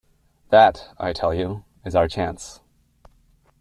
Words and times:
That, 0.49 0.95
I 0.97 1.13
tell 1.13 1.31
you, 1.31 1.63
is 1.85 1.95
our 1.95 2.07
chance. 2.07 2.59